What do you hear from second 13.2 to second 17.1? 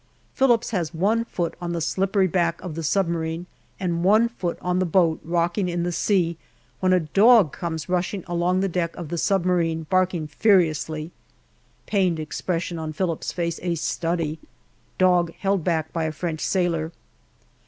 face a study. Dog held back by a French sailor.